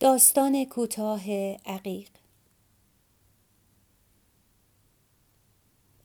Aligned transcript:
داستان 0.00 0.64
کوتاه 0.64 1.30
عقیق. 1.66 2.08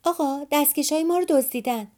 آقا 0.04 0.46
دستکش 0.52 0.92
های 0.92 1.04
ما 1.04 1.18
رو 1.18 1.26
دزدیدن. 1.30 1.92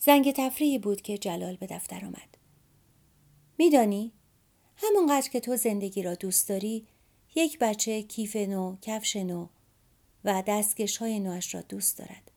زنگ 0.00 0.32
تفریحی 0.32 0.78
بود 0.78 1.02
که 1.02 1.18
جلال 1.18 1.56
به 1.56 1.66
دفتر 1.66 2.04
آمد. 2.04 2.38
میدانی 3.58 4.12
همونقدر 4.76 5.30
که 5.30 5.40
تو 5.40 5.56
زندگی 5.56 6.02
را 6.02 6.14
دوست 6.14 6.48
داری 6.48 6.86
یک 7.34 7.58
بچه 7.58 8.02
کیف 8.02 8.36
نو 8.36 8.76
کفش 8.82 9.16
نو 9.16 9.48
و 10.24 10.42
دستکش 10.46 10.96
های 10.96 11.20
نوش 11.20 11.54
را 11.54 11.60
دوست 11.60 11.98
دارد. 11.98 12.30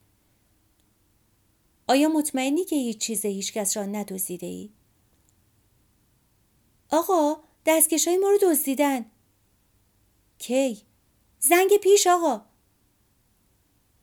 آیا 1.87 2.09
مطمئنی 2.09 2.65
که 2.65 2.75
هیچ 2.75 2.97
چیز 2.97 3.25
هیچ 3.25 3.53
کس 3.53 3.77
را 3.77 3.85
ندزدیده 3.85 4.47
ای؟ 4.47 4.76
آقا 6.91 7.35
دستکش 7.65 8.07
های 8.07 8.17
ما 8.17 8.29
رو 8.29 8.37
دزدیدن. 8.41 9.05
کی؟ 10.39 10.81
زنگ 11.39 11.77
پیش 11.83 12.07
آقا. 12.07 12.41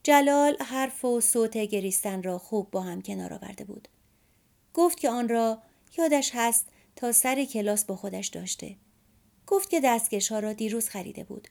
جلال 0.03 0.57
حرف 0.63 1.05
و 1.05 1.21
صوت 1.21 1.59
گریستن 1.59 2.23
را 2.23 2.39
خوب 2.39 2.71
با 2.71 2.81
هم 2.81 3.03
کنار 3.03 3.35
آورده 3.35 3.65
بود. 3.65 3.89
گفت 4.75 5.01
که 5.01 5.11
آن 5.11 5.29
را 5.29 5.63
یادش 5.99 6.31
هست 6.35 6.67
تا 6.97 7.13
سر 7.13 7.45
کلاس 7.45 7.85
با 7.85 7.97
خودش 7.97 8.27
داشته. 8.27 8.77
گفت 9.47 9.71
که 9.71 9.81
دستکش 9.81 10.33
ها 10.33 10.39
را 10.39 10.53
دیروز 10.53 10.89
خریده 10.89 11.25
بود 11.25 11.49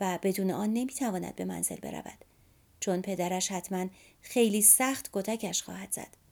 و 0.00 0.18
بدون 0.22 0.50
آن 0.50 0.72
نمی‌تواند 0.72 1.36
به 1.36 1.44
منزل 1.44 1.76
برود. 1.76 2.24
چون 2.80 3.02
پدرش 3.02 3.52
حتما 3.52 3.86
خیلی 4.22 4.62
سخت 4.62 5.10
کتکش 5.12 5.62
خواهد 5.62 5.92
زد. 5.92 6.23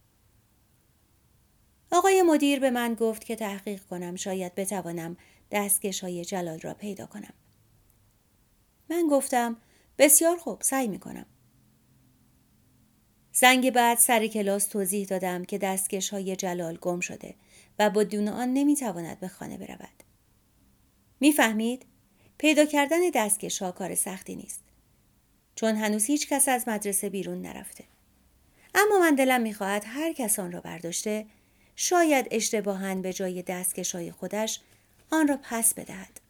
آقای 1.92 2.23
مدیر 2.23 2.60
به 2.60 2.70
من 2.70 2.95
گفت 2.95 3.24
که 3.24 3.37
تحقیق 3.37 3.82
کنم 3.82 4.16
شاید 4.16 4.55
بتوانم 4.55 5.16
دستکش 5.51 6.01
های 6.01 6.24
جلال 6.24 6.60
را 6.60 6.74
پیدا 6.74 7.07
کنم. 7.07 7.34
من 8.90 9.09
گفتم 9.10 9.57
بسیار 9.99 10.37
خوب 10.37 10.62
سعی 10.62 10.88
می 10.88 10.99
کنم. 10.99 11.26
زنگ 13.32 13.71
بعد 13.71 13.99
سر 13.99 14.26
کلاس 14.26 14.66
توضیح 14.66 15.07
دادم 15.07 15.45
که 15.45 15.59
دستکش 15.59 16.10
های 16.10 16.37
جلال 16.37 16.76
گم 16.76 17.01
شده 17.01 17.34
و 17.79 17.90
بدون 17.90 18.29
آن 18.29 18.52
نمی 18.52 18.77
تواند 18.77 19.21
به 19.21 19.29
خانه 19.29 19.59
برود. 19.59 20.02
می‌فهمید؟ 21.21 21.87
پیدا 22.38 22.65
کردن 22.65 23.01
دستکش 23.15 23.62
ها 23.62 23.73
کار 23.73 23.95
سختی 23.95 24.37
نیست. 24.37 24.65
چون 25.54 25.77
هنوز 25.77 26.04
هیچ 26.04 26.29
کس 26.29 26.49
از 26.49 26.68
مدرسه 26.68 27.09
بیرون 27.09 27.43
نرفته. 27.43 27.84
اما 28.74 28.99
من 28.99 29.15
دلم 29.15 29.40
می‌خواهد 29.40 29.84
هر 29.87 30.12
کس 30.12 30.38
آن 30.38 30.52
را 30.52 30.60
برداشته 30.60 31.27
شاید 31.76 32.28
اشتباها 32.30 32.95
به 32.95 33.12
جای 33.12 33.42
دستکشای 33.42 34.12
خودش 34.12 34.60
آن 35.10 35.28
را 35.28 35.38
پس 35.42 35.74
بدهد. 35.74 36.20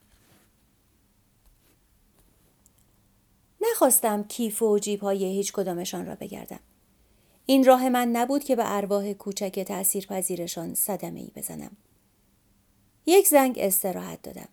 نخواستم 3.70 4.24
کیف 4.24 4.62
و 4.62 4.78
جیب 4.78 5.00
های 5.00 5.24
هیچ 5.24 5.52
کدامشان 5.52 6.06
را 6.06 6.14
بگردم. 6.14 6.60
این 7.46 7.64
راه 7.64 7.88
من 7.88 8.08
نبود 8.08 8.44
که 8.44 8.56
به 8.56 8.76
ارواح 8.76 9.12
کوچک 9.12 9.60
تأثیر 9.60 10.06
پذیرشان 10.06 10.74
صدمه 10.74 11.20
ای 11.20 11.30
بزنم. 11.36 11.76
یک 13.06 13.28
زنگ 13.28 13.58
استراحت 13.58 14.22
دادم. 14.22 14.48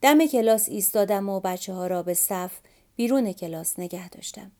دم 0.00 0.26
کلاس 0.26 0.68
ایستادم 0.68 1.28
و 1.28 1.40
بچه 1.40 1.72
ها 1.72 1.86
را 1.86 2.02
به 2.02 2.14
صف 2.14 2.52
بیرون 2.96 3.32
کلاس 3.32 3.78
نگه 3.78 4.08
داشتم. 4.08 4.50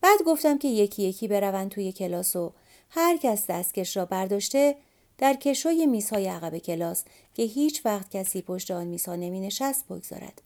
بعد 0.00 0.22
گفتم 0.26 0.58
که 0.58 0.68
یکی 0.68 1.02
یکی 1.02 1.28
بروند 1.28 1.70
توی 1.70 1.92
کلاس 1.92 2.36
و 2.36 2.52
هر 2.90 3.16
کس 3.16 3.46
دستکش 3.46 3.96
را 3.96 4.04
برداشته 4.04 4.76
در 5.18 5.34
کشوی 5.34 5.86
میزهای 5.86 6.28
عقب 6.28 6.58
کلاس 6.58 7.04
که 7.34 7.42
هیچ 7.42 7.86
وقت 7.86 8.10
کسی 8.10 8.42
پشت 8.42 8.70
آن 8.70 8.86
میزها 8.86 9.16
نمی 9.16 9.40
نشست 9.40 9.86
بگذارد. 9.86 10.42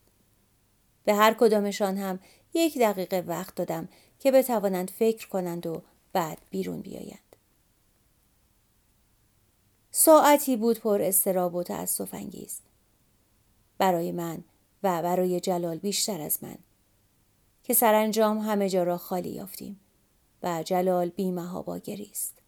به 1.03 1.13
هر 1.13 1.33
کدامشان 1.33 1.97
هم 1.97 2.19
یک 2.53 2.77
دقیقه 2.77 3.23
وقت 3.27 3.55
دادم 3.55 3.89
که 4.19 4.31
بتوانند 4.31 4.89
فکر 4.89 5.27
کنند 5.27 5.67
و 5.67 5.81
بعد 6.13 6.37
بیرون 6.49 6.81
بیایند. 6.81 7.35
ساعتی 9.91 10.57
بود 10.57 10.79
پر 10.79 11.01
استراب 11.01 11.55
و 11.55 11.63
تأصف 11.63 12.13
انگیز. 12.13 12.59
برای 13.77 14.11
من 14.11 14.43
و 14.83 15.01
برای 15.01 15.39
جلال 15.39 15.77
بیشتر 15.77 16.21
از 16.21 16.43
من 16.43 16.57
که 17.63 17.73
سرانجام 17.73 18.37
همه 18.37 18.69
جا 18.69 18.83
را 18.83 18.97
خالی 18.97 19.29
یافتیم 19.29 19.79
و 20.43 20.63
جلال 20.63 21.09
بیمهابا 21.09 21.77
گریست. 21.77 22.39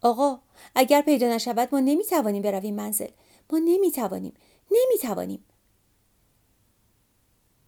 آقا 0.00 0.38
اگر 0.74 1.02
پیدا 1.02 1.28
نشود 1.28 1.68
ما 1.72 1.80
نمی‌توانیم 1.80 2.42
برویم 2.42 2.74
منزل. 2.74 3.10
ما 3.52 3.58
نمی‌توانیم. 3.58 4.32
نمی‌توانیم. 4.70 5.44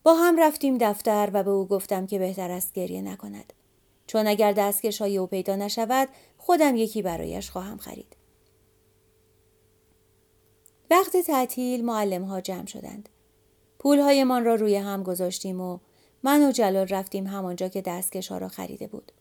با 0.03 0.15
هم 0.15 0.41
رفتیم 0.41 0.79
دفتر 0.79 1.31
و 1.33 1.43
به 1.43 1.51
او 1.51 1.67
گفتم 1.67 2.07
که 2.07 2.19
بهتر 2.19 2.51
است 2.51 2.73
گریه 2.73 3.03
نکند. 3.03 3.53
چون 4.07 4.27
اگر 4.27 4.53
دستکش 4.53 5.01
های 5.01 5.19
او 5.19 5.27
پیدا 5.27 5.57
نشود 5.57 6.09
خودم 6.39 6.77
یکی 6.77 7.03
برایش 7.03 7.51
خواهم 7.51 7.77
خرید. 7.77 8.17
وقت 10.91 11.17
تعطیل 11.17 11.85
معلم 11.85 12.25
ها 12.25 12.41
جمع 12.41 12.67
شدند. 12.67 13.09
پول 13.79 14.23
من 14.25 14.45
را 14.45 14.55
روی 14.55 14.77
هم 14.77 15.03
گذاشتیم 15.03 15.61
و 15.61 15.79
من 16.23 16.49
و 16.49 16.53
جلال 16.53 16.87
رفتیم 16.89 17.27
همانجا 17.27 17.69
که 17.69 17.83
دستکش 17.83 18.29
ها 18.29 18.39
را 18.39 18.49
خریده 18.49 18.87
بود. 18.87 19.13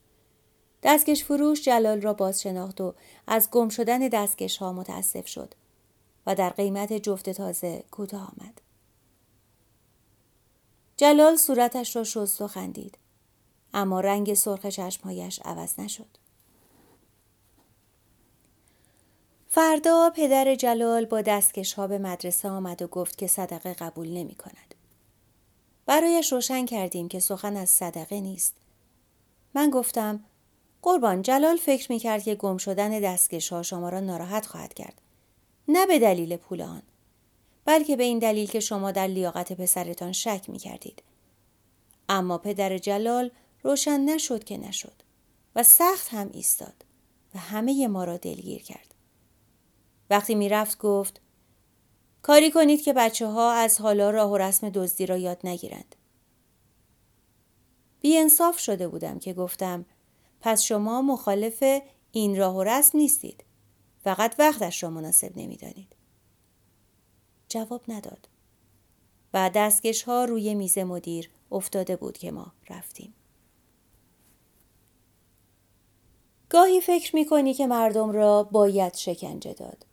دستکش 0.88 1.24
فروش 1.24 1.62
جلال 1.62 2.02
را 2.02 2.14
باز 2.14 2.42
شناخت 2.42 2.82
و 2.82 2.94
از 3.28 3.50
گم 3.52 3.70
شدن 3.70 4.08
دستکش 4.08 4.58
ها 4.58 4.74
متاسف 4.74 5.28
شد 5.28 5.54
و 6.26 6.36
در 6.36 6.50
قیمت 6.50 6.94
جفت 6.94 7.30
تازه 7.30 7.84
کوتاه 7.92 8.22
آمد. 8.22 8.62
جلال 10.98 11.36
صورتش 11.36 11.96
را 11.96 12.04
شست 12.04 12.42
و 12.42 12.48
خندید 12.48 12.98
اما 13.74 14.00
رنگ 14.00 14.34
سرخ 14.34 14.66
چشمهایش 14.66 15.40
عوض 15.46 15.80
نشد. 15.80 16.18
فردا 19.50 20.12
پدر 20.16 20.56
جلال 20.56 21.06
با 21.06 21.22
دستکش 21.22 21.74
ها 21.74 21.88
به 21.88 21.98
مدرسه 21.98 22.50
آمد 22.50 22.82
و 22.82 22.88
گفت 22.88 23.18
که 23.18 23.28
صدقه 23.28 23.74
قبول 23.74 24.08
نمی 24.08 24.36
کند. 24.36 24.76
برایش 25.86 26.32
روشن 26.32 26.66
کردیم 26.66 27.08
که 27.08 27.20
سخن 27.20 27.58
از 27.58 27.70
صدقه 27.70 28.22
نیست. 28.22 28.56
من 29.54 29.70
گفتم 29.70 30.24
قربان 30.82 31.22
جلال 31.22 31.58
فکر 31.58 31.92
می 31.92 32.00
کرد 32.00 32.24
که 32.24 32.36
گم 32.36 32.58
شدن 32.58 33.00
دستکش 33.00 33.54
ها 33.54 33.64
شما 33.64 33.90
را 33.90 34.00
ناراحت 34.00 34.46
خواهد 34.46 34.74
کرد. 34.74 35.02
نه 35.68 35.86
به 35.86 36.00
دلیل 36.00 36.38
پول 36.38 36.62
آن. 36.62 36.82
بلکه 37.66 37.96
به 37.96 38.04
این 38.04 38.20
دلیل 38.20 38.48
که 38.48 38.60
شما 38.60 38.92
در 38.92 39.08
لیاقت 39.08 39.54
پسرتان 39.54 40.12
شک 40.12 40.46
می 40.48 40.58
کردید. 40.58 41.04
اما 42.10 42.38
پدر 42.38 42.78
جلال 42.78 43.32
روشن 43.64 44.00
نشد 44.00 44.44
که 44.44 44.58
نشد 44.58 44.94
و 45.56 45.64
سخت 45.64 46.08
هم 46.10 46.30
ایستاد 46.34 46.86
و 47.36 47.40
همه 47.40 47.88
ما 47.88 48.04
را 48.04 48.18
دلگیر 48.18 48.64
کرد. 48.64 48.96
وقتی 50.10 50.36
می 50.36 50.50
رفت 50.50 50.78
گفت 50.78 51.22
کاری 52.22 52.52
کنید 52.52 52.82
که 52.84 52.94
بچه 52.94 53.28
ها 53.28 53.52
از 53.52 53.82
حالا 53.82 54.10
راه 54.10 54.32
و 54.32 54.38
رسم 54.38 54.70
دزدی 54.70 55.06
را 55.06 55.18
یاد 55.18 55.40
نگیرند. 55.44 55.96
بی 58.02 58.18
انصاف 58.18 58.60
شده 58.60 58.88
بودم 58.88 59.20
که 59.20 59.34
گفتم 59.34 59.86
پس 60.42 60.62
شما 60.62 61.02
مخالف 61.02 61.64
این 62.12 62.38
راه 62.38 62.56
و 62.56 62.64
رسم 62.64 62.98
نیستید. 62.98 63.44
فقط 64.04 64.36
وقتش 64.40 64.84
را 64.84 64.90
مناسب 64.90 65.38
نمی‌دانید. 65.38 65.96
جواب 67.50 67.82
نداد. 67.88 68.30
و 69.34 69.52
دستکش 69.56 70.04
ها 70.04 70.26
روی 70.26 70.56
میز 70.56 70.78
مدیر 70.78 71.30
افتاده 71.52 71.96
بود 71.96 72.18
که 72.18 72.32
ما 72.32 72.52
رفتیم. 72.70 73.14
گاهی 76.50 76.82
فکر 76.82 77.16
می 77.16 77.26
کنی 77.26 77.54
که 77.54 77.68
مردم 77.68 78.12
را 78.12 78.44
باید 78.44 78.96
شکنجه 78.96 79.54
داد. 79.54 79.86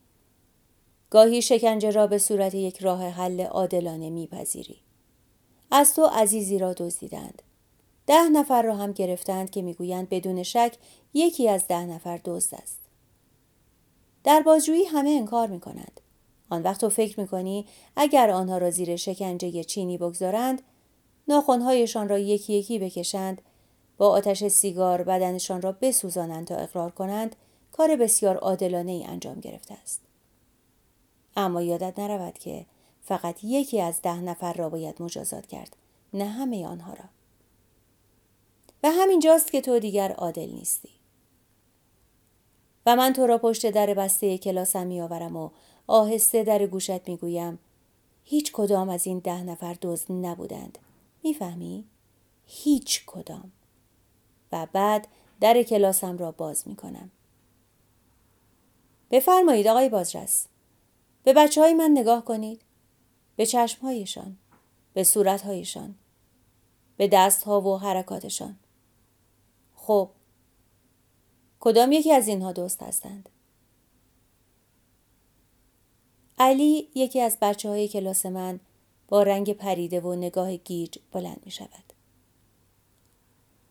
گاهی 1.11 1.43
شکنجه 1.43 1.90
را 1.90 2.06
به 2.06 2.19
صورت 2.19 2.55
یک 2.55 2.79
راه 2.79 3.08
حل 3.08 3.40
عادلانه 3.40 4.11
میپذیری. 4.11 4.81
از 5.70 5.94
تو 5.94 6.06
عزیزی 6.06 6.58
را 6.58 6.73
دزدیدند. 6.73 7.43
ده 8.06 8.29
نفر 8.29 8.62
را 8.62 8.77
هم 8.77 8.93
گرفتند 8.93 9.51
که 9.51 9.62
می‌گویند 9.62 10.09
بدون 10.09 10.43
شک 10.43 10.77
یکی 11.15 11.49
از 11.49 11.67
ده 11.69 11.87
نفر 11.87 12.21
دزد 12.25 12.55
است. 12.55 12.79
در 14.25 14.41
بازجویی 14.41 14.85
همه 14.85 15.11
انکار 15.11 15.49
می 15.49 15.61
کنند. 15.61 16.01
آن 16.51 16.62
وقت 16.62 16.81
تو 16.81 16.89
فکر 16.89 17.21
می 17.21 17.27
کنی 17.27 17.67
اگر 17.97 18.31
آنها 18.31 18.59
را 18.59 18.71
زیر 18.71 18.97
شکنجه 18.97 19.65
چینی 19.65 19.99
بگذارند 19.99 20.62
ناخونهایشان 21.29 22.09
را 22.09 22.19
یکی 22.19 22.53
یکی 22.53 22.79
بکشند 22.79 23.43
با 23.97 24.09
آتش 24.09 24.45
سیگار 24.45 25.03
بدنشان 25.03 25.62
را 25.62 25.73
بسوزانند 25.73 26.47
تا 26.47 26.57
اقرار 26.57 26.91
کنند 26.91 27.37
کار 27.73 27.97
بسیار 27.97 28.37
عادلانه 28.37 28.93
ای 28.93 29.05
انجام 29.05 29.41
گرفته 29.41 29.75
است. 29.83 30.00
اما 31.37 31.62
یادت 31.62 31.99
نرود 31.99 32.39
که 32.39 32.67
فقط 33.03 33.45
یکی 33.45 33.81
از 33.81 34.03
ده 34.03 34.21
نفر 34.21 34.53
را 34.53 34.69
باید 34.69 35.03
مجازات 35.03 35.47
کرد 35.47 35.77
نه 36.12 36.25
همه 36.25 36.67
آنها 36.67 36.93
را. 36.93 37.05
و 38.85 38.91
همین 38.91 39.21
جاست 39.21 39.53
که 39.53 39.61
تو 39.61 39.79
دیگر 39.79 40.13
عادل 40.13 40.51
نیستی. 40.51 40.89
و 42.87 42.97
من 42.97 43.13
تو 43.13 43.27
را 43.27 43.39
پشت 43.39 43.71
در 43.71 43.95
بسته 43.95 44.39
کلاسم 44.39 44.87
میآورم 44.87 45.37
و 45.37 45.51
آهسته 45.87 46.45
در 46.45 46.67
گوشت 46.67 47.09
می‌گویم 47.09 47.59
هیچ 48.25 48.53
کدام 48.53 48.89
از 48.89 49.07
این 49.07 49.19
ده 49.19 49.43
نفر 49.43 49.77
دزد 49.83 50.13
نبودند 50.13 50.79
می‌فهمی 51.23 51.85
هیچ 52.47 53.03
کدام 53.07 53.53
و 54.53 54.67
بعد 54.73 55.09
در 55.41 55.63
کلاسم 55.63 56.19
را 56.19 56.33
باز 56.33 56.69
می 56.69 56.77
کنم. 56.77 57.11
بفرمایید 59.11 59.67
آقای 59.67 59.89
بازرس. 59.89 60.47
به 61.23 61.33
بچه 61.33 61.61
های 61.61 61.75
من 61.75 61.91
نگاه 61.91 62.25
کنید. 62.25 62.61
به 63.37 63.47
چشمهایشان. 63.47 64.37
به 64.95 65.05
صورتهایشان. 65.05 65.95
به 66.97 67.09
دستها 67.09 67.61
و 67.61 67.79
حرکاتشان. 67.79 68.57
خب. 69.87 70.11
کدام 71.61 71.93
یکی 71.93 72.13
از 72.13 72.29
اینها 72.29 72.53
دوست 72.53 72.83
هستند؟ 72.83 73.29
علی 76.39 76.89
یکی 76.95 77.21
از 77.21 77.39
بچه 77.41 77.69
های 77.69 77.89
کلاس 77.89 78.27
من 78.27 78.61
با 79.09 79.23
رنگ 79.23 79.53
پریده 79.53 80.01
و 80.01 80.15
نگاه 80.15 80.57
گیج 80.57 80.99
بلند 81.13 81.41
می 81.45 81.51
شود. 81.51 81.93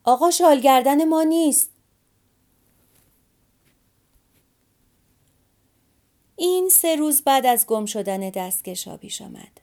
آقا 0.04 0.31
شالگردن 0.31 1.06
ما 1.06 1.24
نیست. 1.24 1.69
این 6.36 6.69
سه 6.69 6.95
روز 6.95 7.21
بعد 7.21 7.45
از 7.45 7.65
گم 7.68 7.86
شدن 7.86 8.30
دستکش 8.30 8.88
ها 8.88 8.98
پیش 8.98 9.21
آمد. 9.21 9.62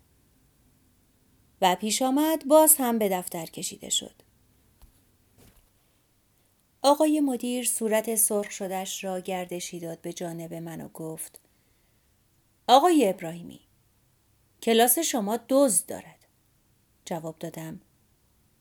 و 1.60 1.76
پیش 1.76 2.02
آمد 2.02 2.48
باز 2.48 2.74
هم 2.78 2.98
به 2.98 3.08
دفتر 3.08 3.46
کشیده 3.46 3.90
شد. 3.90 4.29
آقای 6.82 7.20
مدیر 7.20 7.64
صورت 7.64 8.14
سرخ 8.14 8.50
شدش 8.50 9.04
را 9.04 9.20
گردشی 9.20 9.80
داد 9.80 10.00
به 10.00 10.12
جانب 10.12 10.54
من 10.54 10.80
و 10.80 10.88
گفت 10.88 11.40
آقای 12.68 13.08
ابراهیمی 13.08 13.60
کلاس 14.62 14.98
شما 14.98 15.38
دزد 15.48 15.86
دارد. 15.86 16.26
جواب 17.04 17.38
دادم 17.38 17.80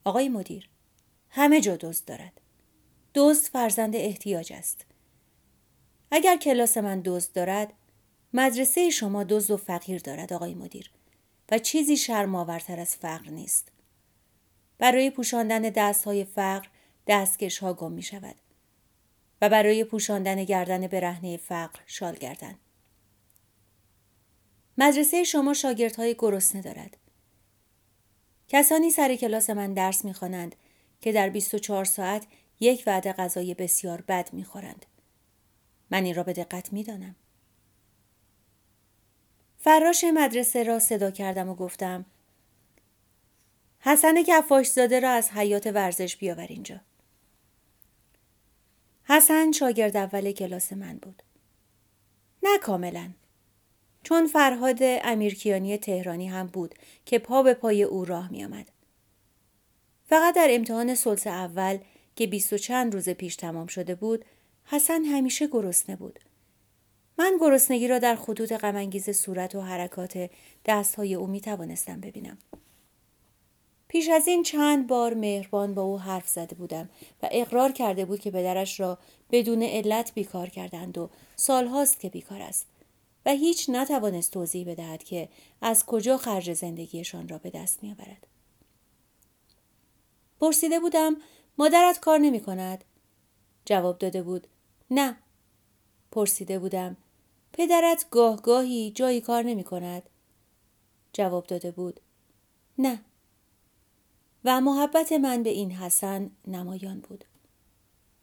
آقای 0.04 0.30
مدیر 0.30 0.70
همه 1.30 1.62
جا 1.62 1.76
دزد 1.76 2.06
دارد. 2.06 2.42
دزد 3.16 3.44
فرزند 3.52 3.96
احتیاج 3.96 4.54
است. 4.54 4.86
اگر 6.12 6.38
کلاس 6.38 6.78
من 6.78 7.02
دزد 7.06 7.34
دارد 7.34 7.74
مدرسه 8.34 8.90
شما 8.90 9.24
دزد 9.24 9.52
و 9.52 9.58
فقیر 9.58 10.02
دارد 10.02 10.34
آقای 10.34 10.54
مدیر 10.54 10.92
و 11.52 11.58
چیزی 11.60 11.98
شرمآورتر 11.98 12.80
از 12.80 12.96
فقر 12.96 13.30
نیست. 13.30 13.72
برای 14.78 15.10
پوشاندن 15.10 15.62
دست 15.62 16.04
های 16.06 16.26
فقر 16.26 16.68
دستکش 17.10 17.60
ها 17.60 17.74
گم 17.74 17.92
می 17.92 18.02
شود 18.04 18.36
و 19.42 19.50
برای 19.50 19.84
پوشاندن 19.84 20.44
گردن 20.44 20.88
برهنه 20.88 21.38
فقر 21.38 21.80
شال 21.86 22.16
گردن. 22.16 22.56
مدرسه 24.78 25.24
شما 25.24 25.54
شاگردهای 25.54 26.16
گرسنه 26.20 26.62
دارد. 26.62 26.98
کسانی 28.48 28.90
سر 28.90 29.16
کلاس 29.16 29.50
من 29.50 29.74
درس 29.74 30.06
می‌خوانند 30.06 30.56
که 31.02 31.12
در 31.12 31.30
24 31.30 31.86
ساعت 31.86 32.28
یک 32.60 32.84
وعده 32.88 33.14
غذای 33.14 33.54
بسیار 33.54 34.02
بد 34.02 34.30
می‌خورند. 34.34 34.86
من 35.92 36.04
این 36.04 36.16
را 36.16 36.24
به 36.24 36.34
دقت 36.34 36.74
می‌دانم. 36.74 37.16
فراش 39.58 40.04
مدرسه 40.14 40.64
را 40.64 40.80
صدا 40.80 41.12
کردم 41.12 41.50
و 41.50 41.56
گفتم 41.56 42.06
حسن 43.80 44.24
کفاشزاده 44.24 45.00
را 45.00 45.10
از 45.10 45.32
حیات 45.32 45.68
ورزش 45.68 46.16
بیاور 46.18 46.48
اینجا. 46.48 46.82
حسن 49.10 49.52
شاگرد 49.52 49.98
اول 49.98 50.32
کلاس 50.32 50.74
من 50.74 50.98
بود. 50.98 51.24
نه 52.44 52.58
کاملا. 52.58 53.10
چون 54.04 54.28
فرهاد 54.28 54.80
امیرکیانی 54.82 55.78
تهرانی 55.78 56.28
هم 56.28 56.48
بود 56.48 56.76
که 57.06 57.20
پا 57.20 57.44
به 57.44 57.54
پای 57.54 57.84
او 57.84 58.06
راه 58.06 58.32
می 58.32 58.44
آمد. 58.44 58.72
فقط 60.06 60.36
در 60.36 60.48
امتحان 60.50 60.96
سلس 60.96 61.28
اول 61.28 61.78
که 62.16 62.28
بیست 62.28 62.54
و 62.54 62.58
چند 62.58 62.94
روز 62.94 63.10
پیش 63.10 63.36
تمام 63.36 63.68
شده 63.68 63.96
بود 63.96 64.26
حسن 64.66 65.04
همیشه 65.04 65.48
گرسنه 65.48 65.96
بود. 65.96 66.20
من 67.18 67.38
گرسنگی 67.42 67.88
را 67.88 68.00
در 68.00 68.16
خطوط 68.16 68.54
غمانگیز 68.54 69.10
صورت 69.10 69.56
و 69.56 69.62
حرکات 69.62 70.30
دستهای 70.66 71.16
او 71.16 71.28
می 71.28 71.42
توانستم 71.42 72.02
ببینم. 72.02 72.38
پیش 73.90 74.10
از 74.10 74.28
این 74.28 74.44
چند 74.44 74.88
بار 74.88 75.14
مهربان 75.14 75.74
با 75.74 75.82
او 75.82 76.00
حرف 76.00 76.28
زده 76.28 76.56
بودم 76.56 76.90
و 77.24 77.30
اقرار 77.32 77.72
کرده 77.72 78.06
بود 78.06 78.20
که 78.20 78.32
پدرش 78.32 78.80
را 78.80 78.98
بدون 79.32 79.64
علت 79.64 80.14
بیکار 80.14 80.50
کردند 80.50 80.98
و 80.98 81.10
سالهاست 81.36 82.00
که 82.00 82.10
بیکار 82.10 82.42
است 82.42 82.68
و 83.26 83.32
هیچ 83.32 83.70
نتوانست 83.70 84.32
توضیح 84.32 84.72
بدهد 84.72 85.04
که 85.04 85.30
از 85.62 85.86
کجا 85.86 86.18
خرج 86.18 86.54
زندگیشان 86.54 87.28
را 87.28 87.38
به 87.38 87.50
دست 87.50 87.84
می 87.84 87.92
آورد. 87.92 88.28
پرسیده 90.42 90.80
بودم 90.80 91.18
مادرت 91.58 92.00
کار 92.00 92.20
نمی 92.20 92.40
کند؟ 92.40 92.84
جواب 93.66 93.98
داده 93.98 94.24
بود 94.24 94.48
نه. 94.92 95.18
پرسیده 96.12 96.60
بودم 96.60 96.98
پدرت 97.54 98.06
گاه 98.12 98.42
گاهی 98.42 98.92
جایی 98.92 99.22
کار 99.22 99.44
نمی 99.44 99.64
کند؟ 99.64 100.10
جواب 101.14 101.48
داده 101.48 101.72
بود 101.72 102.00
نه. 102.78 103.00
و 104.46 104.62
محبت 104.62 105.12
من 105.12 105.44
به 105.44 105.50
این 105.50 105.72
حسن 105.72 106.32
نمایان 106.48 107.00
بود. 107.00 107.26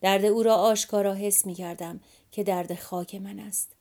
درد 0.01 0.25
او 0.25 0.43
را 0.43 0.55
آشکارا 0.55 1.15
حس 1.15 1.47
می 1.47 1.55
کردم 1.55 2.01
که 2.31 2.45
درد 2.45 2.75
خاک 2.75 3.15
من 3.15 3.39
است. 3.39 3.73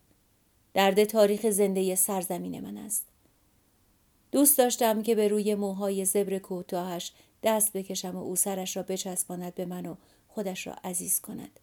درد 0.73 1.03
تاریخ 1.03 1.49
زنده 1.49 1.95
سرزمین 1.95 2.59
من 2.59 2.77
است. 2.77 3.05
دوست 4.31 4.57
داشتم 4.57 5.03
که 5.03 5.15
به 5.15 5.27
روی 5.27 5.55
موهای 5.55 6.05
زبر 6.05 6.37
کوتاهش 6.39 7.11
دست 7.43 7.73
بکشم 7.73 8.15
و 8.15 8.23
او 8.23 8.35
سرش 8.35 8.77
را 8.77 8.83
بچسباند 8.83 9.55
به 9.55 9.65
من 9.65 9.85
و 9.85 9.95
خودش 10.27 10.67
را 10.67 10.73
عزیز 10.83 11.21
کند. 11.21 11.59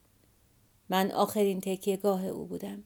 من 0.89 1.11
آخرین 1.11 1.61
تکیه 1.61 1.97
گاه 1.97 2.27
او 2.27 2.45
بودم. 2.45 2.85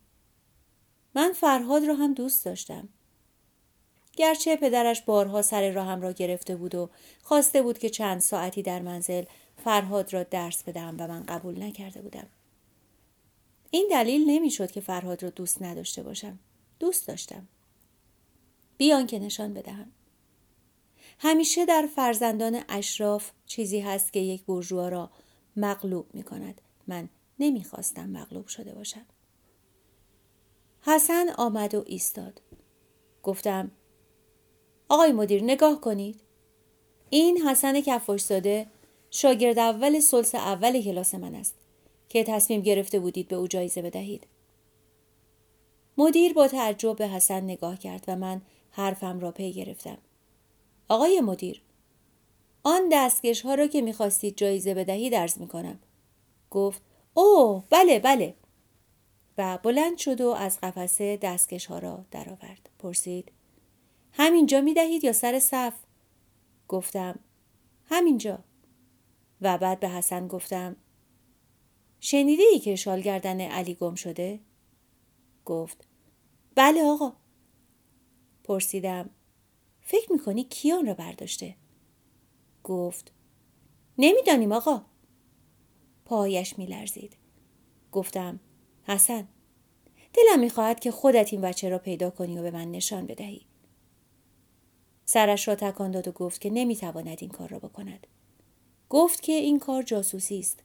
من 1.15 1.33
فرهاد 1.33 1.85
را 1.85 1.95
هم 1.95 2.15
دوست 2.15 2.45
داشتم. 2.45 2.89
گرچه 4.17 4.57
پدرش 4.57 5.03
بارها 5.03 5.43
سر 5.43 5.71
راهم 5.71 6.03
را 6.03 6.13
گرفته 6.13 6.57
بود 6.57 6.75
و 6.75 6.91
خواسته 7.23 7.63
بود 7.63 7.79
که 7.79 7.91
چند 7.91 8.21
ساعتی 8.21 8.63
در 8.63 8.83
منزل 8.83 9.25
فرهاد 9.65 10.13
را 10.13 10.23
درس 10.23 10.63
بدهم 10.63 10.97
و 10.99 11.09
من 11.09 11.23
قبول 11.23 11.63
نکرده 11.63 12.03
بودم. 12.03 12.27
این 13.71 13.89
دلیل 13.91 14.31
نمی‌شد 14.31 14.71
که 14.71 14.81
فرهاد 14.81 15.23
را 15.23 15.31
دوست 15.31 15.63
نداشته 15.63 16.03
باشم. 16.03 16.39
دوست 16.79 17.09
داشتم. 17.09 17.49
بیان 18.77 19.07
که 19.07 19.19
نشان 19.19 19.55
بدهم. 19.55 19.93
همیشه 21.19 21.67
در 21.67 21.89
فرزندان 21.97 22.63
اشراف 22.69 23.31
چیزی 23.47 23.81
هست 23.81 24.13
که 24.13 24.21
یک 24.21 24.45
برجوها 24.45 24.89
را 24.89 25.11
مغلوب 25.57 26.15
می 26.15 26.23
کند. 26.23 26.61
من 26.87 27.09
نمی‌خواستم 27.39 28.11
مغلوب 28.11 28.47
شده 28.47 28.75
باشم. 28.75 29.07
حسن 30.83 31.29
آمد 31.29 31.75
و 31.75 31.85
ایستاد. 31.87 32.43
گفتم 33.23 33.71
آقای 34.89 35.13
مدیر 35.13 35.45
نگاه 35.45 35.81
کنید. 35.81 36.21
این 37.11 37.39
حسن 37.39 37.81
کفاشزاده 37.81 38.67
شاگرد 39.11 39.59
اول 39.59 40.01
سلس 40.01 40.35
اول 40.35 40.83
کلاس 40.83 41.15
من 41.15 41.35
است 41.35 41.55
که 42.09 42.25
تصمیم 42.25 42.61
گرفته 42.61 43.01
بودید 43.01 43.29
به 43.29 43.37
او 43.37 43.47
جایزه 43.47 43.83
بدهید. 43.83 44.27
مدیر 45.99 46.33
با 46.33 46.49
تعجب 46.49 46.97
به 46.97 47.09
حسن 47.09 47.41
نگاه 47.41 47.79
کرد 47.79 48.05
و 48.09 48.17
من 48.17 48.43
حرفم 48.71 49.21
را 49.21 49.31
پی 49.31 49.53
گرفتم. 49.53 49.99
آقای 50.89 51.21
مدیر 51.21 51.63
آن 52.65 52.89
دستکش 52.93 53.41
ها 53.41 53.55
را 53.55 53.67
که 53.67 53.81
می‌خواستید 53.81 54.37
جایزه 54.37 54.75
بدهید 54.75 55.13
درز 55.13 55.41
می‌کنم. 55.41 55.79
گفت 56.51 56.83
اوه 57.15 57.65
بله 57.71 57.99
بله 57.99 58.35
و 59.39 59.59
بلند 59.63 59.99
شد 59.99 60.21
و 60.21 60.29
از 60.29 60.61
قفسه 60.61 61.17
دستکش 61.17 61.67
ها 61.67 61.79
را 61.79 62.05
درآورد. 62.11 62.71
پرسید 62.79 63.33
همینجا 64.19 64.61
می 64.61 64.75
دهید 64.75 65.05
یا 65.05 65.13
سر 65.13 65.39
صف؟ 65.39 65.75
گفتم 66.69 67.19
همینجا. 67.85 68.39
و 69.41 69.59
بعد 69.59 69.81
به 69.81 69.89
حسن 69.89 70.29
گفتم 70.29 70.77
شنیده 72.01 72.43
ای 72.53 72.59
که 72.59 72.77
شالگردن 72.77 73.41
علی 73.41 73.75
گم 73.75 73.95
شده؟ 73.95 74.41
گفت 75.45 75.89
بله 76.55 76.83
آقا. 76.83 77.13
پرسیدم 78.45 79.11
فکر 79.81 80.13
می‌کنی 80.13 80.45
کی 80.45 80.73
آن 80.73 80.87
را 80.87 80.95
برداشته؟ 80.95 81.55
گفت 82.65 83.13
نمی‌دانیم 83.99 84.53
آقا. 84.53 84.83
پایش 86.05 86.59
میلرزید. 86.59 87.17
گفتم 87.93 88.41
حسن 88.85 89.29
دلم 90.13 90.41
می‌خواهد 90.41 90.81
که 90.81 90.91
خودت 90.91 91.33
این 91.33 91.43
بچه 91.43 91.69
را 91.69 91.79
پیدا 91.79 92.11
کنی 92.11 92.39
و 92.39 92.43
به 92.43 92.51
من 92.51 92.71
نشان 92.71 93.07
بدهی. 93.07 93.47
سرش 95.07 95.49
را 95.49 95.55
تکان 95.55 95.91
داد 95.91 96.09
و 96.09 96.13
گفت 96.13 96.41
که 96.41 96.51
نمی‌تواند 96.51 97.19
این 97.21 97.31
کار 97.31 97.49
را 97.49 97.59
بکند. 97.59 98.07
گفت 98.89 99.23
که 99.23 99.33
این 99.33 99.59
کار 99.59 99.83
جاسوسی 99.83 100.39
است 100.39 100.61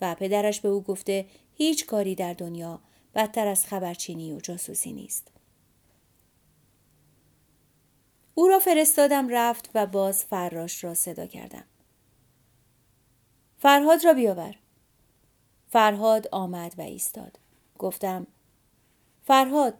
و 0.00 0.14
پدرش 0.14 0.60
به 0.60 0.68
او 0.68 0.82
گفته 0.82 1.26
هیچ 1.54 1.86
کاری 1.86 2.14
در 2.14 2.32
دنیا 2.32 2.80
بدتر 3.14 3.46
از 3.46 3.66
خبرچینی 3.66 4.32
و 4.32 4.40
جاسوسی 4.40 4.92
نیست. 4.92 5.28
او 8.34 8.48
را 8.48 8.58
فرستادم 8.58 9.28
رفت 9.30 9.70
و 9.74 9.86
باز 9.86 10.24
فراش 10.24 10.84
را 10.84 10.94
صدا 10.94 11.26
کردم. 11.26 11.64
فرهاد 13.58 14.04
را 14.04 14.12
بیاور. 14.12 14.56
فرهاد 15.70 16.28
آمد 16.32 16.74
و 16.78 16.82
ایستاد. 16.82 17.38
گفتم 17.78 18.26
فرهاد 19.24 19.74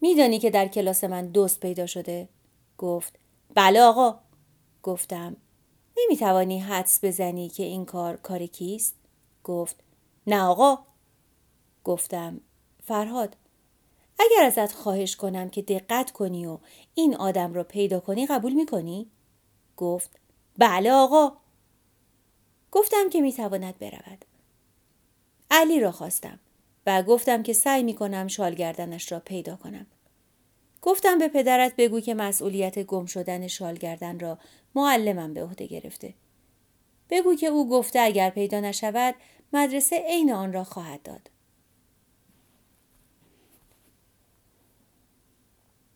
میدانی 0.00 0.38
که 0.38 0.50
در 0.50 0.68
کلاس 0.68 1.04
من 1.04 1.26
دوست 1.26 1.60
پیدا 1.60 1.86
شده؟ 1.86 2.28
گفت 2.78 3.18
بله 3.54 3.80
آقا. 3.80 4.18
گفتم. 4.82 5.36
نمی‌توانی 5.96 6.60
حدس 6.60 7.04
بزنی 7.04 7.48
که 7.48 7.62
این 7.62 7.84
کار 7.84 8.16
کار 8.16 8.46
کیست؟ 8.46 8.94
گفت. 9.44 9.76
نه 10.26 10.42
آقا. 10.42 10.78
گفتم. 11.84 12.40
فرهاد 12.84 13.36
اگر 14.18 14.44
ازت 14.46 14.72
خواهش 14.72 15.16
کنم 15.16 15.50
که 15.50 15.62
دقت 15.62 16.10
کنی 16.10 16.46
و 16.46 16.58
این 16.94 17.16
آدم 17.16 17.54
را 17.54 17.64
پیدا 17.64 18.00
کنی 18.00 18.26
قبول 18.26 18.52
می‌کنی؟ 18.52 19.10
گفت. 19.76 20.20
بله 20.58 20.92
آقا. 20.92 21.32
گفتم 22.72 23.10
که 23.10 23.20
می‌تواند 23.20 23.78
برود. 23.78 24.24
علی 25.50 25.80
را 25.80 25.92
خواستم 25.92 26.40
و 26.86 27.02
گفتم 27.02 27.42
که 27.42 27.52
سعی 27.52 27.82
می‌کنم 27.82 28.28
شالگردنش 28.28 29.12
را 29.12 29.20
پیدا 29.20 29.56
کنم. 29.56 29.86
گفتم 30.84 31.18
به 31.18 31.28
پدرت 31.28 31.76
بگو 31.76 32.00
که 32.00 32.14
مسئولیت 32.14 32.78
گم 32.78 33.06
شدن 33.06 33.46
شالگردن 33.46 34.18
را 34.18 34.38
معلمم 34.74 35.34
به 35.34 35.42
عهده 35.42 35.66
گرفته 35.66 36.14
بگو 37.10 37.34
که 37.34 37.46
او 37.46 37.68
گفته 37.70 38.00
اگر 38.00 38.30
پیدا 38.30 38.60
نشود 38.60 39.14
مدرسه 39.52 39.96
عین 40.08 40.32
آن 40.32 40.52
را 40.52 40.64
خواهد 40.64 41.02
داد 41.02 41.30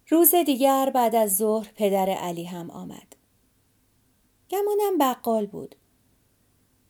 روز 0.08 0.34
دیگر 0.34 0.90
بعد 0.94 1.14
از 1.14 1.36
ظهر 1.36 1.68
پدر 1.74 2.10
علی 2.10 2.44
هم 2.44 2.70
آمد. 2.70 3.16
گمانم 4.50 4.98
بقال 4.98 5.46
بود. 5.46 5.74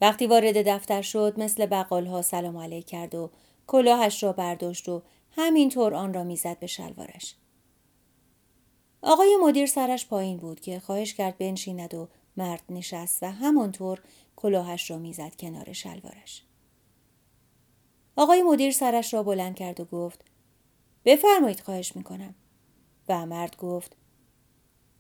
وقتی 0.00 0.26
وارد 0.26 0.68
دفتر 0.68 1.02
شد 1.02 1.34
مثل 1.40 1.66
بقال 1.66 2.06
ها 2.06 2.22
سلام 2.22 2.56
علیک 2.56 2.86
کرد 2.86 3.14
و 3.14 3.30
کلاهش 3.66 4.22
را 4.22 4.32
برداشت 4.32 4.88
و 4.88 5.02
همینطور 5.30 5.94
آن 5.94 6.14
را 6.14 6.24
می‌زد 6.24 6.58
به 6.58 6.66
شلوارش. 6.66 7.34
آقای 9.02 9.36
مدیر 9.42 9.66
سرش 9.66 10.06
پایین 10.06 10.36
بود 10.36 10.60
که 10.60 10.80
خواهش 10.80 11.14
کرد 11.14 11.38
بنشیند 11.38 11.94
و 11.94 12.08
مرد 12.36 12.62
نشست 12.70 13.22
و 13.22 13.26
همانطور 13.26 14.02
کلاهش 14.36 14.90
را 14.90 14.98
می‌زد 14.98 15.36
کنار 15.36 15.72
شلوارش. 15.72 16.42
آقای 18.16 18.42
مدیر 18.42 18.72
سرش 18.72 19.14
را 19.14 19.22
بلند 19.22 19.54
کرد 19.54 19.80
و 19.80 19.84
گفت 19.84 20.24
بفرمایید 21.04 21.60
خواهش 21.60 21.96
می‌کنم. 21.96 22.34
و 23.08 23.26
مرد 23.26 23.56
گفت 23.56 23.96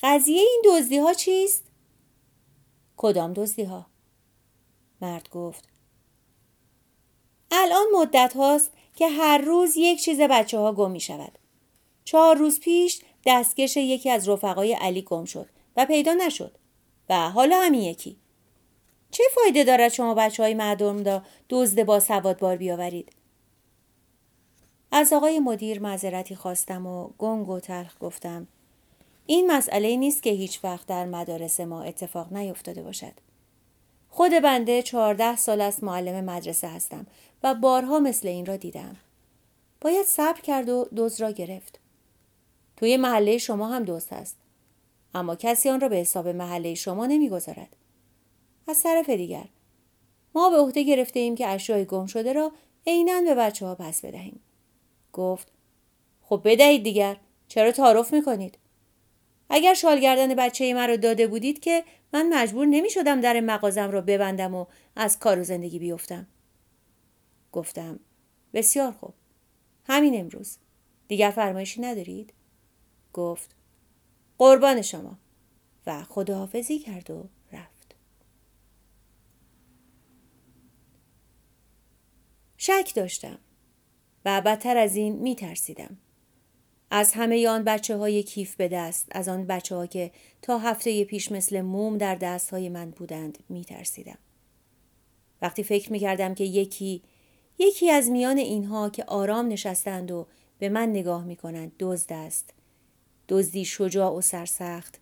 قضیه 0.02 0.40
این 0.40 0.62
دزدی 0.66 0.98
ها 0.98 1.14
چیست؟ 1.14 1.64
کدام 2.96 3.32
دزدی 3.32 3.62
ها؟ 3.62 3.86
مرد 5.00 5.28
گفت 5.28 5.68
الان 7.50 7.86
مدت 7.94 8.36
هاست 8.36 8.72
که 8.96 9.08
هر 9.08 9.38
روز 9.38 9.76
یک 9.76 10.02
چیز 10.02 10.20
بچه 10.20 10.58
ها 10.58 10.72
گم 10.72 10.90
می 10.90 11.00
شود. 11.00 11.38
چهار 12.04 12.36
روز 12.36 12.60
پیش 12.60 13.02
دستکش 13.28 13.76
یکی 13.76 14.10
از 14.10 14.28
رفقای 14.28 14.74
علی 14.74 15.02
گم 15.02 15.24
شد 15.24 15.46
و 15.76 15.86
پیدا 15.86 16.14
نشد 16.14 16.52
و 17.08 17.30
حالا 17.30 17.60
همین 17.60 17.82
یکی. 17.82 18.16
چه 19.10 19.24
فایده 19.34 19.64
دارد 19.64 19.92
شما 19.92 20.14
بچه 20.14 20.42
های 20.42 20.54
مردم 20.54 21.02
دا 21.02 21.22
دزد 21.50 21.82
با 21.82 22.00
سواد 22.00 22.38
بار 22.38 22.56
بیاورید؟ 22.56 23.12
از 24.92 25.12
آقای 25.12 25.40
مدیر 25.40 25.80
معذرتی 25.80 26.34
خواستم 26.34 26.86
و 26.86 27.08
گنگ 27.18 27.48
و 27.48 27.60
تلخ 27.60 27.94
گفتم 28.00 28.46
این 29.26 29.52
مسئله 29.52 29.96
نیست 29.96 30.22
که 30.22 30.30
هیچ 30.30 30.64
وقت 30.64 30.86
در 30.86 31.06
مدارس 31.06 31.60
ما 31.60 31.82
اتفاق 31.82 32.32
نیفتاده 32.32 32.82
باشد. 32.82 33.12
خود 34.08 34.32
بنده 34.32 34.82
چهارده 34.82 35.36
سال 35.36 35.60
است 35.60 35.84
معلم 35.84 36.24
مدرسه 36.24 36.68
هستم 36.68 37.06
و 37.42 37.54
بارها 37.54 37.98
مثل 37.98 38.28
این 38.28 38.46
را 38.46 38.56
دیدم. 38.56 38.96
باید 39.80 40.06
صبر 40.06 40.40
کرد 40.40 40.68
و 40.68 40.88
دوز 40.94 41.20
را 41.20 41.30
گرفت. 41.30 41.80
توی 42.78 42.96
محله 42.96 43.38
شما 43.38 43.68
هم 43.68 43.84
دوست 43.84 44.12
هست. 44.12 44.36
اما 45.14 45.36
کسی 45.36 45.68
آن 45.68 45.80
را 45.80 45.88
به 45.88 45.96
حساب 45.96 46.28
محله 46.28 46.74
شما 46.74 47.06
نمی‌گذارد. 47.06 47.76
از 48.68 48.82
طرف 48.82 49.10
دیگر 49.10 49.48
ما 50.34 50.50
به 50.50 50.56
عهده 50.56 50.82
گرفته 50.82 51.20
ایم 51.20 51.34
که 51.34 51.46
اشیای 51.48 51.84
گم 51.84 52.06
شده 52.06 52.32
را 52.32 52.52
عینا 52.86 53.20
به 53.20 53.34
بچه 53.34 53.66
ها 53.66 53.74
پس 53.74 54.04
بدهیم. 54.04 54.40
گفت 55.12 55.52
خب 56.22 56.40
بدهید 56.44 56.82
دیگر 56.82 57.16
چرا 57.48 57.72
تعارف 57.72 58.12
می‌کنید 58.12 58.58
اگر 59.50 59.74
شالگردن 59.74 60.34
بچه 60.34 60.86
رو 60.86 60.96
داده 60.96 61.26
بودید 61.26 61.60
که 61.60 61.84
من 62.12 62.34
مجبور 62.34 62.66
نمی 62.66 62.90
شدم 62.90 63.20
در 63.20 63.40
مغازم 63.40 63.90
را 63.90 64.00
ببندم 64.00 64.54
و 64.54 64.66
از 64.96 65.18
کار 65.18 65.38
و 65.38 65.44
زندگی 65.44 65.78
بیفتم 65.78 66.26
گفتم 67.52 68.00
بسیار 68.54 68.92
خوب 68.92 69.14
همین 69.84 70.20
امروز 70.20 70.56
دیگر 71.08 71.30
فرمایشی 71.30 71.80
ندارید 71.80 72.32
گفت 73.18 73.50
قربان 74.38 74.82
شما 74.82 75.18
و 75.86 76.04
خداحافظی 76.04 76.78
کرد 76.78 77.10
و 77.10 77.28
رفت 77.52 77.96
شک 82.56 82.92
داشتم 82.94 83.38
و 84.24 84.40
بدتر 84.40 84.76
از 84.76 84.96
این 84.96 85.16
می 85.16 85.36
ترسیدم. 85.36 85.96
از 86.90 87.12
همه 87.12 87.48
آن 87.48 87.64
بچه 87.64 87.96
های 87.96 88.22
کیف 88.22 88.56
به 88.56 88.68
دست 88.68 89.06
از 89.10 89.28
آن 89.28 89.46
بچه 89.46 89.74
ها 89.74 89.86
که 89.86 90.10
تا 90.42 90.58
هفته 90.58 91.04
پیش 91.04 91.32
مثل 91.32 91.60
موم 91.60 91.98
در 91.98 92.14
دست 92.14 92.50
های 92.50 92.68
من 92.68 92.90
بودند 92.90 93.38
می 93.48 93.64
ترسیدم. 93.64 94.18
وقتی 95.42 95.62
فکر 95.62 95.92
می 95.92 95.98
کردم 95.98 96.34
که 96.34 96.44
یکی 96.44 97.02
یکی 97.58 97.90
از 97.90 98.10
میان 98.10 98.38
اینها 98.38 98.90
که 98.90 99.04
آرام 99.04 99.48
نشستند 99.48 100.10
و 100.10 100.26
به 100.58 100.68
من 100.68 100.88
نگاه 100.88 101.24
می 101.24 101.36
کنند 101.36 101.72
دزد 101.78 102.12
است. 102.12 102.54
دزدی 103.28 103.64
شجاع 103.64 104.12
و 104.12 104.20
سرسخت. 104.20 105.00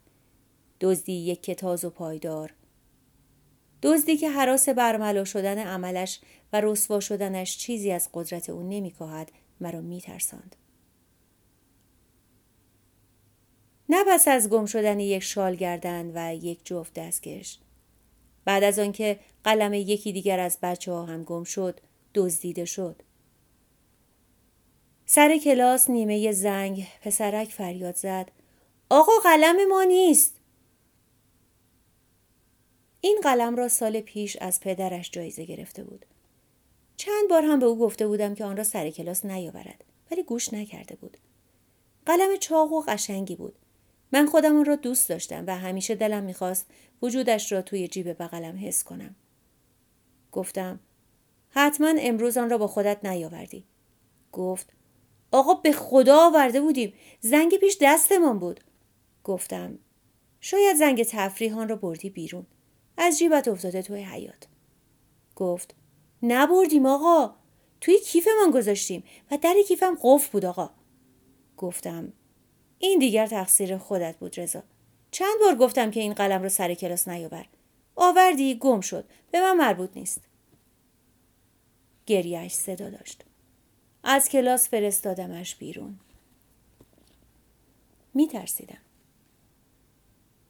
دزدی 0.80 1.12
یک 1.12 1.42
کتاز 1.42 1.85
و 1.85 1.90
پایدار. 1.90 2.54
دزدی 3.83 4.16
که 4.16 4.30
حراس 4.30 4.68
برملا 4.68 5.25
شدن 5.25 5.59
عملش 5.59 6.21
و 6.52 6.61
رسوا 6.61 7.00
شدنش 7.00 7.59
چیزی 7.59 7.92
از 7.92 8.09
قدرت 8.14 8.50
او 8.50 8.62
نمیکاهد 8.62 9.33
مرا 9.61 9.80
میترساند 9.80 10.56
نه 13.88 14.04
پس 14.09 14.28
از 14.28 14.50
گم 14.50 14.66
شدن 14.66 15.00
یک 15.00 15.23
شال 15.23 15.54
گردن 15.54 16.11
و 16.14 16.35
یک 16.35 16.61
جفت 16.64 16.95
دستکش 16.95 17.59
بعد 18.45 18.62
از 18.62 18.78
آنکه 18.78 19.18
قلم 19.45 19.75
یکی 19.75 20.12
دیگر 20.12 20.40
از 20.40 20.59
بچه 20.62 20.92
ها 20.92 21.04
هم 21.04 21.25
گم 21.25 21.45
شد 21.45 21.80
دزدیده 22.14 22.64
شد 22.64 23.02
سر 25.08 25.38
کلاس 25.38 25.90
نیمه 25.90 26.32
زنگ 26.32 26.86
پسرک 27.02 27.48
فریاد 27.48 27.96
زد 27.96 28.30
آقا 28.90 29.12
قلم 29.25 29.68
ما 29.68 29.84
نیست 29.84 30.34
این 33.00 33.20
قلم 33.22 33.56
را 33.56 33.68
سال 33.68 34.00
پیش 34.00 34.36
از 34.36 34.60
پدرش 34.60 35.10
جایزه 35.10 35.44
گرفته 35.44 35.84
بود. 35.84 36.06
چند 36.96 37.28
بار 37.30 37.42
هم 37.42 37.58
به 37.58 37.66
او 37.66 37.78
گفته 37.78 38.06
بودم 38.06 38.34
که 38.34 38.44
آن 38.44 38.56
را 38.56 38.64
سر 38.64 38.90
کلاس 38.90 39.25
نیاورد 39.25 39.84
ولی 40.10 40.22
گوش 40.22 40.52
نکرده 40.52 40.94
بود. 40.96 41.16
قلم 42.06 42.36
چاق 42.36 42.72
و 42.72 42.82
قشنگی 42.88 43.36
بود. 43.36 43.54
من 44.12 44.26
خودم 44.26 44.56
آن 44.56 44.64
را 44.64 44.76
دوست 44.76 45.08
داشتم 45.08 45.44
و 45.46 45.56
همیشه 45.56 45.94
دلم 45.94 46.22
می‌خواست 46.22 46.66
وجودش 47.02 47.52
را 47.52 47.62
توی 47.62 47.88
جیب 47.88 48.22
بغلم 48.22 48.58
حس 48.62 48.84
کنم. 48.84 49.14
گفتم 50.32 50.80
حتما 51.50 51.94
امروز 51.98 52.36
آن 52.36 52.50
را 52.50 52.58
با 52.58 52.66
خودت 52.66 53.04
نیاوردی. 53.04 53.64
گفت 54.32 54.75
آقا 55.30 55.54
به 55.54 55.73
خدا 55.73 56.26
آورده 56.26 56.61
بودیم. 56.61 56.95
زنگ 57.21 57.56
پیش 57.56 57.78
دستمان 57.80 58.38
بود. 58.38 58.61
گفتم 59.25 59.78
شاید 60.40 60.76
زنگ 60.76 61.02
تفریحان 61.02 61.68
را 61.68 61.76
بردی 61.76 62.11
بیرون. 62.11 62.47
از 62.97 63.18
جیبت 63.18 63.49
افتاده 63.49 63.83
توی 63.83 64.02
حیات 64.02 64.47
گفت 65.37 65.75
نبردیم 66.23 66.87
آقا. 66.87 67.35
توی 67.80 67.99
کیفمان 67.99 68.50
گذاشتیم 68.50 69.04
و 69.30 69.38
در 69.42 69.54
کیفم 69.68 69.99
قفل 70.02 70.33
بود 70.33 70.45
آقا. 70.45 70.71
گفتم 71.56 72.12
این 72.78 72.99
دیگر 72.99 73.26
تقصیر 73.26 73.78
خودت 73.78 74.16
بود 74.16 74.40
رضا. 74.40 74.62
چند 75.11 75.38
بار 75.40 75.54
گفتم 75.54 75.90
که 75.90 76.00
این 76.00 76.14
قلم 76.14 76.42
رو 76.42 76.49
سر 76.49 76.75
کلاس 76.75 77.09
نیاور. 77.09 77.47
آوردی 77.97 78.59
گم 78.59 78.80
شد. 78.80 79.04
به 79.30 79.40
من 79.40 79.56
مربوط 79.56 79.90
نیست. 79.97 80.21
گریهش 82.06 82.52
صدا 82.54 82.90
داشت. 82.90 83.25
از 84.08 84.28
کلاس 84.28 84.68
فرستادمش 84.68 85.56
بیرون 85.56 85.98
می 88.14 88.28
ترسیدم. 88.28 88.78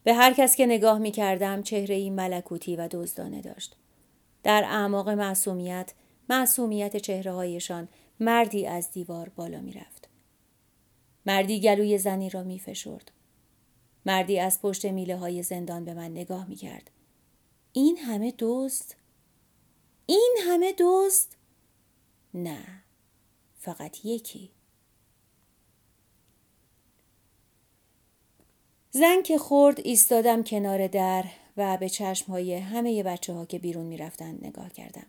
به 0.03 0.13
هر 0.13 0.33
کس 0.33 0.55
که 0.55 0.65
نگاه 0.65 0.97
می 0.97 1.11
کردم 1.11 1.63
چهره 1.63 1.95
ای 1.95 2.09
ملکوتی 2.09 2.75
و 2.75 2.87
دزدانه 2.91 3.41
داشت. 3.41 3.75
در 4.43 4.63
اعماق 4.63 5.09
معصومیت، 5.09 5.93
معصومیت 6.29 6.97
چهره 6.97 7.31
هایشان 7.31 7.87
مردی 8.19 8.67
از 8.67 8.91
دیوار 8.91 9.29
بالا 9.29 9.61
می 9.61 9.73
رفت. 9.73 10.09
مردی 11.25 11.61
گلوی 11.61 11.97
زنی 11.97 12.29
را 12.29 12.43
می 12.43 12.59
فشرد. 12.59 13.11
مردی 14.05 14.39
از 14.39 14.61
پشت 14.61 14.85
میله 14.85 15.17
های 15.17 15.43
زندان 15.43 15.85
به 15.85 15.93
من 15.93 16.11
نگاه 16.11 16.47
می 16.47 16.55
کرد. 16.55 16.91
این 17.73 17.97
همه 17.97 18.31
دوست؟ 18.31 18.95
این 20.05 20.37
همه 20.47 20.73
دوست؟ 20.73 21.37
نه 22.33 22.86
فقط 23.57 24.05
یکی 24.05 24.51
زن 28.91 29.21
که 29.21 29.37
خورد 29.37 29.79
ایستادم 29.79 30.43
کنار 30.43 30.87
در 30.87 31.25
و 31.57 31.77
به 31.77 31.89
چشم 31.89 32.31
های 32.31 32.55
همه 32.55 33.03
بچه 33.03 33.33
ها 33.33 33.45
که 33.45 33.59
بیرون 33.59 33.85
می‌رفتند 33.85 34.45
نگاه 34.45 34.69
کردم. 34.69 35.05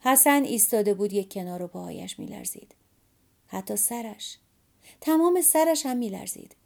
حسن 0.00 0.42
ایستاده 0.44 0.94
بود 0.94 1.12
یک 1.12 1.32
کنار 1.32 1.62
و 1.62 1.66
پاهایش 1.66 2.18
میلرزید. 2.18 2.74
حتی 3.46 3.76
سرش. 3.76 4.38
تمام 5.00 5.40
سرش 5.40 5.86
هم 5.86 5.96
میلرزید. 5.96 6.56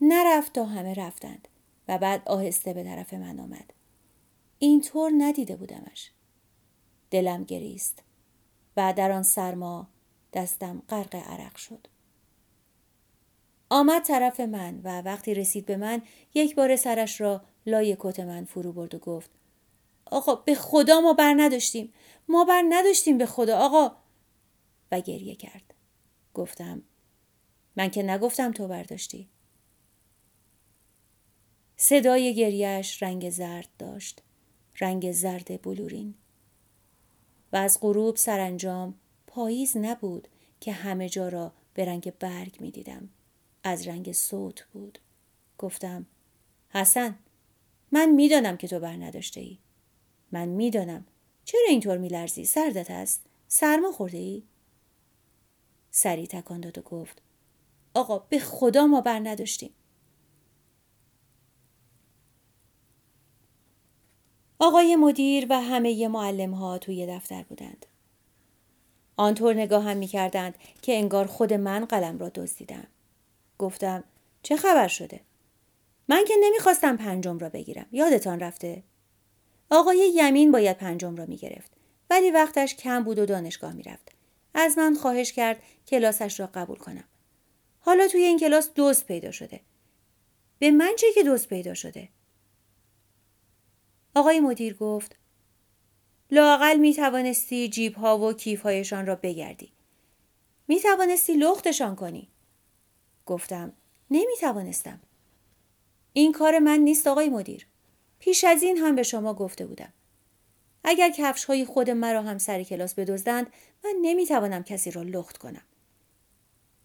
نرفت 0.00 0.52
تا 0.52 0.64
همه 0.64 0.94
رفتند 0.94 1.48
و 1.88 1.98
بعد 1.98 2.22
آهسته 2.26 2.72
به 2.72 2.84
طرف 2.84 3.14
من 3.14 3.40
آمد. 3.40 3.72
اینطور 4.58 5.12
ندیده 5.18 5.56
بودمش. 5.56 6.10
دلم 7.10 7.44
گریست 7.44 8.02
و 8.76 8.92
در 8.92 9.12
آن 9.12 9.22
سرما 9.22 9.88
دستم 10.32 10.82
غرق 10.88 11.14
عرق 11.14 11.56
شد. 11.56 11.86
آمد 13.70 14.02
طرف 14.02 14.40
من 14.40 14.80
و 14.84 15.02
وقتی 15.02 15.34
رسید 15.34 15.66
به 15.66 15.76
من 15.76 16.02
یک 16.34 16.54
بار 16.54 16.76
سرش 16.76 17.20
را 17.20 17.44
لای 17.66 17.96
کت 18.00 18.20
من 18.20 18.44
فرو 18.44 18.72
برد 18.72 18.94
و 18.94 18.98
گفت 18.98 19.30
آقا 20.10 20.34
به 20.34 20.54
خدا 20.54 21.00
ما 21.00 21.12
بر 21.12 21.34
نداشتیم. 21.36 21.92
ما 22.28 22.44
بر 22.44 22.62
نداشتیم 22.68 23.18
به 23.18 23.26
خدا 23.26 23.58
آقا. 23.58 23.96
و 24.92 25.00
گریه 25.00 25.34
کرد. 25.34 25.74
گفتم 26.34 26.82
من 27.76 27.88
که 27.88 28.02
نگفتم 28.02 28.52
تو 28.52 28.68
برداشتی. 28.68 29.28
صدای 31.76 32.34
گریهش 32.34 33.02
رنگ 33.02 33.30
زرد 33.30 33.68
داشت. 33.78 34.22
رنگ 34.80 35.12
زرد 35.12 35.62
بلورین. 35.62 36.14
از 37.56 37.78
غروب 37.80 38.16
سرانجام 38.16 38.94
پاییز 39.26 39.76
نبود 39.76 40.28
که 40.60 40.72
همه 40.72 41.08
جا 41.08 41.28
را 41.28 41.52
به 41.74 41.84
رنگ 41.84 42.12
برگ 42.18 42.56
می 42.60 42.70
دیدم. 42.70 43.08
از 43.62 43.88
رنگ 43.88 44.12
صوت 44.12 44.66
بود. 44.72 44.98
گفتم 45.58 46.06
حسن 46.68 47.18
من 47.92 48.10
می‌دانم 48.10 48.56
که 48.56 48.68
تو 48.68 48.80
بر 48.80 48.96
نداشته 48.96 49.40
ای. 49.40 49.58
من 50.32 50.48
می‌دانم. 50.48 51.06
چرا 51.44 51.60
اینطور 51.68 51.98
میلرزی؟ 51.98 52.44
سردت 52.44 52.90
است؟ 52.90 53.22
سرما 53.48 53.92
خورده 53.92 54.18
ای؟ 54.18 54.42
سری 55.90 56.26
تکان 56.26 56.60
داد 56.60 56.78
و 56.78 56.82
گفت 56.82 57.22
آقا 57.94 58.18
به 58.18 58.38
خدا 58.38 58.86
ما 58.86 59.00
بر 59.00 59.18
نداشتیم. 59.18 59.70
آقای 64.58 64.96
مدیر 64.96 65.46
و 65.50 65.60
همه 65.60 66.08
معلم 66.08 66.54
ها 66.54 66.78
توی 66.78 67.06
دفتر 67.06 67.42
بودند. 67.42 67.86
آنطور 69.16 69.54
نگاه 69.54 69.84
هم 69.84 69.96
می 69.96 70.06
کردند 70.06 70.54
که 70.82 70.94
انگار 70.98 71.26
خود 71.26 71.52
من 71.52 71.84
قلم 71.84 72.18
را 72.18 72.28
دزدیدم. 72.28 72.86
گفتم 73.58 74.04
چه 74.42 74.56
خبر 74.56 74.88
شده؟ 74.88 75.20
من 76.08 76.24
که 76.28 76.34
نمی‌خواستم 76.40 76.96
پنجم 76.96 77.38
را 77.38 77.48
بگیرم. 77.48 77.86
یادتان 77.92 78.40
رفته؟ 78.40 78.82
آقای 79.70 80.12
یمین 80.14 80.52
باید 80.52 80.76
پنجم 80.76 81.16
را 81.16 81.26
می‌گرفت. 81.26 81.70
ولی 82.10 82.30
وقتش 82.30 82.74
کم 82.74 83.04
بود 83.04 83.18
و 83.18 83.26
دانشگاه 83.26 83.72
می‌رفت. 83.72 84.12
از 84.54 84.78
من 84.78 84.94
خواهش 84.94 85.32
کرد 85.32 85.62
کلاسش 85.86 86.40
را 86.40 86.46
قبول 86.54 86.76
کنم. 86.76 87.04
حالا 87.80 88.08
توی 88.08 88.22
این 88.22 88.38
کلاس 88.38 88.70
دوست 88.74 89.06
پیدا 89.06 89.30
شده. 89.30 89.60
به 90.58 90.70
من 90.70 90.92
چه 90.98 91.06
که 91.14 91.22
دوست 91.22 91.48
پیدا 91.48 91.74
شده؟ 91.74 92.08
آقای 94.16 94.40
مدیر 94.40 94.74
گفت 94.74 95.16
لاقل 96.30 96.76
می 96.76 96.94
توانستی 96.94 97.68
جیب 97.68 97.94
ها 97.94 98.18
و 98.18 98.32
کیف 98.32 98.62
هایشان 98.62 99.06
را 99.06 99.16
بگردی. 99.16 99.72
می 100.68 100.80
توانستی 100.80 101.32
لختشان 101.32 101.96
کنی. 101.96 102.28
گفتم 103.26 103.72
نمی 104.10 104.36
توانستم. 104.40 105.00
این 106.12 106.32
کار 106.32 106.58
من 106.58 106.78
نیست 106.78 107.06
آقای 107.06 107.28
مدیر. 107.28 107.66
پیش 108.18 108.44
از 108.44 108.62
این 108.62 108.76
هم 108.76 108.96
به 108.96 109.02
شما 109.02 109.34
گفته 109.34 109.66
بودم. 109.66 109.92
اگر 110.84 111.10
کفش 111.10 111.44
های 111.44 111.64
خود 111.64 111.90
مرا 111.90 112.22
هم 112.22 112.38
سر 112.38 112.62
کلاس 112.62 112.94
بدزدند 112.94 113.46
من 113.84 113.94
نمی 114.02 114.26
توانم 114.26 114.62
کسی 114.62 114.90
را 114.90 115.02
لخت 115.02 115.38
کنم. 115.38 115.64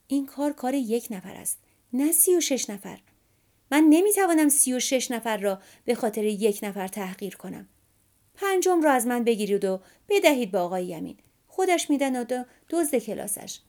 این 0.07 0.25
کار 0.25 0.53
کار 0.53 0.73
یک 0.73 1.07
نفر 1.11 1.33
است. 1.33 1.59
نه 1.93 2.11
سی 2.11 2.35
و 2.35 2.41
شش 2.41 2.69
نفر. 2.69 2.99
من 3.71 3.83
نمی 3.89 4.13
توانم 4.13 4.49
سی 4.49 4.73
و 4.73 4.79
شش 4.79 5.11
نفر 5.11 5.37
را 5.37 5.61
به 5.85 5.95
خاطر 5.95 6.23
یک 6.23 6.59
نفر 6.63 6.87
تحقیر 6.87 7.35
کنم. 7.35 7.67
پنجم 8.35 8.81
را 8.81 8.91
از 8.91 9.07
من 9.07 9.23
بگیرید 9.23 9.65
و 9.65 9.79
بدهید 10.09 10.51
به 10.51 10.57
آقای 10.57 10.85
یمین. 10.85 11.17
خودش 11.47 11.89
میدن 11.89 12.21
و 12.21 12.43
دزد 12.69 12.95
کلاسش. 12.95 13.59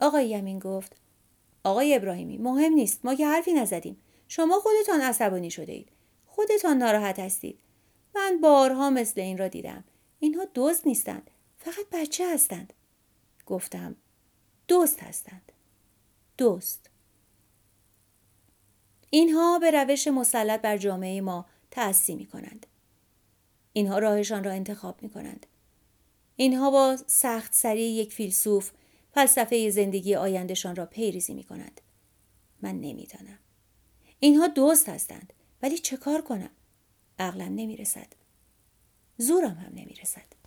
آقای 0.00 0.28
یمین 0.28 0.58
گفت 0.58 0.96
آقای 1.64 1.94
ابراهیمی 1.94 2.38
مهم 2.38 2.72
نیست 2.72 3.04
ما 3.04 3.14
که 3.14 3.26
حرفی 3.26 3.52
نزدیم. 3.52 4.00
شما 4.28 4.60
خودتان 4.60 5.00
عصبانی 5.00 5.50
شده 5.50 5.72
اید 5.72 5.88
خودتان 6.26 6.78
ناراحت 6.78 7.18
هستید. 7.18 7.58
من 8.14 8.38
بارها 8.42 8.90
مثل 8.90 9.20
این 9.20 9.38
را 9.38 9.48
دیدم. 9.48 9.84
اینها 10.20 10.44
دوست 10.44 10.86
نیستند 10.86 11.30
فقط 11.58 11.86
بچه 11.92 12.34
هستند. 12.34 12.72
گفتم 13.46 13.96
دوست 14.68 15.02
هستند. 15.02 15.52
دوست 16.38 16.91
اینها 19.14 19.58
به 19.58 19.70
روش 19.70 20.08
مسلط 20.08 20.60
بر 20.60 20.76
جامعه 20.76 21.20
ما 21.20 21.46
تأثیر 21.70 22.16
می 22.16 22.26
کنند. 22.26 22.66
اینها 23.72 23.98
راهشان 23.98 24.44
را 24.44 24.52
انتخاب 24.52 25.02
می 25.02 25.10
کنند. 25.10 25.46
اینها 26.36 26.70
با 26.70 26.96
سخت 27.06 27.54
سری 27.54 27.82
یک 27.82 28.12
فیلسوف 28.12 28.70
فلسفه 29.14 29.70
زندگی 29.70 30.14
آیندهشان 30.14 30.76
را 30.76 30.86
پیریزی 30.86 31.34
می 31.34 31.44
کند. 31.44 31.80
من 32.62 32.80
نمی‌دانم. 32.80 33.38
اینها 34.18 34.46
دوست 34.46 34.88
هستند 34.88 35.32
ولی 35.62 35.78
چه 35.78 35.96
کار 35.96 36.22
کنم؟ 36.22 36.50
عقلم 37.18 37.54
نمی 37.54 37.76
رسد. 37.76 38.12
زورم 39.16 39.54
هم 39.66 39.72
نمی 39.74 39.94
رسد. 39.94 40.41